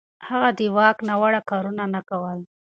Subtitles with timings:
[0.29, 2.39] هغه د واک ناوړه کارونه نه کول.